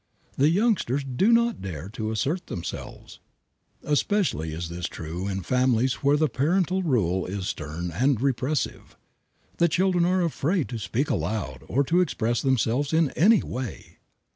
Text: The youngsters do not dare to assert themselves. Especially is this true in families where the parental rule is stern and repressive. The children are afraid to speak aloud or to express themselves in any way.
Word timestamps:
The 0.35 0.49
youngsters 0.49 1.03
do 1.03 1.31
not 1.31 1.61
dare 1.61 1.87
to 1.89 2.09
assert 2.09 2.47
themselves. 2.47 3.19
Especially 3.83 4.51
is 4.51 4.67
this 4.69 4.87
true 4.87 5.27
in 5.27 5.43
families 5.43 6.01
where 6.01 6.17
the 6.17 6.27
parental 6.27 6.81
rule 6.81 7.27
is 7.27 7.47
stern 7.47 7.91
and 7.91 8.19
repressive. 8.19 8.97
The 9.57 9.67
children 9.67 10.03
are 10.05 10.23
afraid 10.23 10.69
to 10.69 10.79
speak 10.79 11.11
aloud 11.11 11.61
or 11.67 11.83
to 11.83 12.01
express 12.01 12.41
themselves 12.41 12.93
in 12.93 13.11
any 13.11 13.43
way. 13.43 13.99